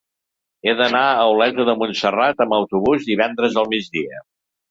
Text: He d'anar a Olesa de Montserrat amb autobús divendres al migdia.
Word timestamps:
He 0.69 0.73
d'anar 0.79 1.01
a 1.17 1.25
Olesa 1.33 1.65
de 1.67 1.75
Montserrat 1.81 2.41
amb 2.47 2.57
autobús 2.59 3.05
divendres 3.13 3.59
al 3.63 3.71
migdia. 3.75 4.25